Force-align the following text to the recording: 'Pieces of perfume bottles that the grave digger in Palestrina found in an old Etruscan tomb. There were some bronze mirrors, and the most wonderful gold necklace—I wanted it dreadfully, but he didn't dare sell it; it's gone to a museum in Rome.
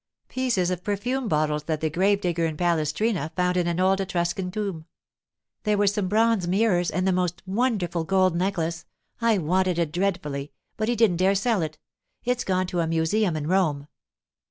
'Pieces 0.29 0.71
of 0.71 0.83
perfume 0.83 1.27
bottles 1.27 1.65
that 1.65 1.79
the 1.79 1.87
grave 1.87 2.21
digger 2.21 2.47
in 2.47 2.57
Palestrina 2.57 3.31
found 3.35 3.55
in 3.55 3.67
an 3.67 3.79
old 3.79 4.01
Etruscan 4.01 4.49
tomb. 4.49 4.85
There 5.61 5.77
were 5.77 5.85
some 5.85 6.07
bronze 6.07 6.47
mirrors, 6.47 6.89
and 6.89 7.07
the 7.07 7.11
most 7.11 7.43
wonderful 7.45 8.03
gold 8.03 8.35
necklace—I 8.35 9.37
wanted 9.37 9.77
it 9.77 9.91
dreadfully, 9.91 10.53
but 10.75 10.89
he 10.89 10.95
didn't 10.95 11.17
dare 11.17 11.35
sell 11.35 11.61
it; 11.61 11.77
it's 12.23 12.43
gone 12.43 12.65
to 12.65 12.79
a 12.79 12.87
museum 12.87 13.35
in 13.35 13.45
Rome. 13.45 13.87